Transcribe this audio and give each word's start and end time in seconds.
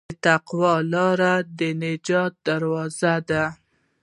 د 0.09 0.11
تقوی 0.25 0.73
لاره 0.93 1.33
د 1.59 1.59
نجات 1.83 2.33
دروازه 2.47 3.13
ده. 3.29 3.43